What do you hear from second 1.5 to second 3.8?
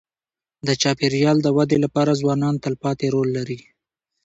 ودې لپاره ځوانان تلپاتې رول لري.